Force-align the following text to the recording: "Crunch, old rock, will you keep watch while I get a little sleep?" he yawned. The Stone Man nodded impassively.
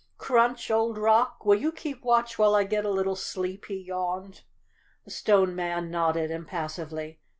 "Crunch, 0.17 0.71
old 0.71 0.97
rock, 0.97 1.45
will 1.45 1.53
you 1.59 1.71
keep 1.71 2.01
watch 2.03 2.39
while 2.39 2.55
I 2.55 2.63
get 2.63 2.85
a 2.85 2.89
little 2.89 3.15
sleep?" 3.15 3.65
he 3.65 3.75
yawned. 3.77 4.41
The 5.05 5.11
Stone 5.11 5.53
Man 5.55 5.91
nodded 5.91 6.31
impassively. 6.31 7.19